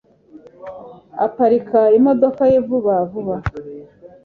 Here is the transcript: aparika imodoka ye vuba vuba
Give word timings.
aparika 1.25 1.79
imodoka 1.97 2.41
ye 2.51 2.59
vuba 2.67 2.95
vuba 3.11 3.35